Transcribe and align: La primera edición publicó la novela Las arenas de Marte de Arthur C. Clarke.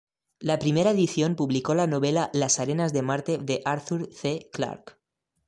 La 0.39 0.57
primera 0.57 0.89
edición 0.89 1.35
publicó 1.35 1.75
la 1.75 1.85
novela 1.85 2.31
Las 2.33 2.59
arenas 2.59 2.91
de 2.91 3.03
Marte 3.03 3.37
de 3.37 3.61
Arthur 3.65 4.09
C. 4.11 4.49
Clarke. 4.51 4.95